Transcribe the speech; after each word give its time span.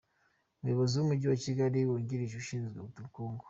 Umuyobozi 0.59 0.93
w’Umujyi 0.95 1.25
wa 1.31 1.39
Kigali 1.43 1.79
wungirije 1.87 2.35
ushinzwe 2.41 2.75
ubukungu,. 2.79 3.39